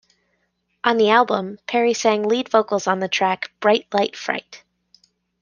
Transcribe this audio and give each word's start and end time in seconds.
On 0.83 0.97
the 0.97 1.11
album, 1.11 1.59
Perry 1.67 1.93
sang 1.93 2.23
lead 2.23 2.49
vocals 2.49 2.87
on 2.87 2.99
the 3.01 3.07
track 3.07 3.51
"Bright 3.61 3.85
Light 3.93 4.15
Fright". 4.15 4.63